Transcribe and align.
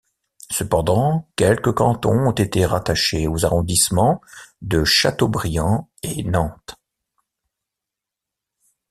Cependant 0.49 1.27
quelques 1.35 1.73
cantons 1.75 2.25
ont 2.29 2.31
été 2.31 2.65
rattachés 2.65 3.27
aux 3.27 3.45
arrondissements 3.45 4.19
de 4.63 4.83
Châteaubriant 4.83 5.91
et 6.01 6.23
Nantes. 6.23 6.75